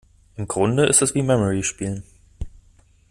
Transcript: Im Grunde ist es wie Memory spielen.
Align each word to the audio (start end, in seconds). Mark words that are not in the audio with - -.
Im 0.35 0.47
Grunde 0.47 0.87
ist 0.87 1.03
es 1.03 1.13
wie 1.13 1.21
Memory 1.21 1.61
spielen. 1.61 2.01